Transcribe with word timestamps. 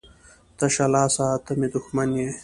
تشه 0.57 0.85
لاسه 0.93 1.25
ته 1.45 1.51
مي 1.59 1.67
دښمن 1.73 2.09
يي. 2.19 2.29